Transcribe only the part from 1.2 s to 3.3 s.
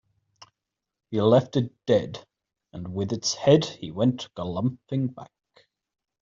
left it dead, and with